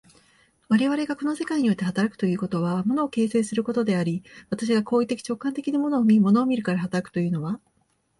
[0.67, 7.59] 我々がこの世界において働くということは、物を形成することであり、私が行為的直観的に物を見、物を見るから働くというのは、